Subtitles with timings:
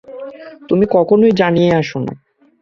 [0.69, 2.13] তুমি তো কখনোই জানিয়ে আসো না।